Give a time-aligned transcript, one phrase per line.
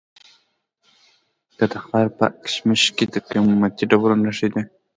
[1.57, 4.61] د تخار په اشکمش کې د قیمتي ډبرو نښې دي.